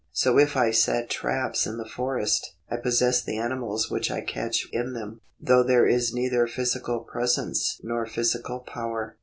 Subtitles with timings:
[0.13, 4.67] So if I set traps in the forest, I possess the animals which I catch
[4.71, 9.17] in them, though there is neither physical pre sence nor physical power.